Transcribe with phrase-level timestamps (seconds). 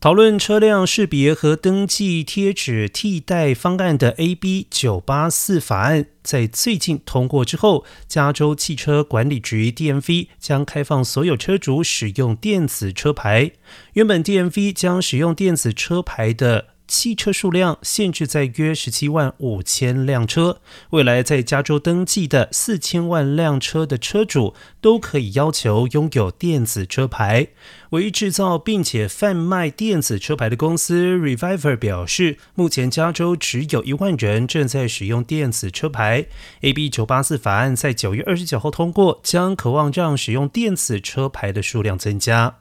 [0.00, 13.52] 讨论车辆识别和登记贴纸替代方案的 AB 九八四法案，在最近通过之后，加州汽车管理局 DMV 将开放所有车主使用电子车牌。
[13.92, 16.68] 原本 DMV 将使用电子车牌的。
[16.90, 27.46] 汽车数量限制在约十七万五千辆车，未来在加州登记的四千万辆车的车主都可以要求拥有电子车牌。
[27.90, 36.26] 唯一制造并且贩卖电子车牌的公司 Reviver 表示，目前加州只有一万人正在使用电子车牌。
[36.62, 42.56] AB 九八四法案在九月二十九号通过，将渴望让使用电子车牌的数量增加。